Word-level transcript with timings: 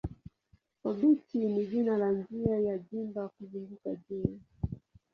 Obiti 0.87 1.37
ni 1.47 1.65
jina 1.65 1.97
la 1.97 2.11
njia 2.11 2.57
ya 2.59 2.77
gimba 2.77 3.27
kuzunguka 3.29 3.89
jua. 3.95 4.31